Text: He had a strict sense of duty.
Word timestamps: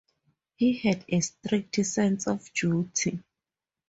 He 0.55 0.77
had 0.79 1.05
a 1.09 1.19
strict 1.19 1.75
sense 1.85 2.25
of 2.25 2.51
duty. 2.53 3.19